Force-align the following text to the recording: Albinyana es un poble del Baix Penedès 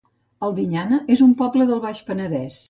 Albinyana 0.47 0.99
es 1.17 1.23
un 1.27 1.35
poble 1.43 1.69
del 1.73 1.85
Baix 1.85 2.01
Penedès 2.11 2.59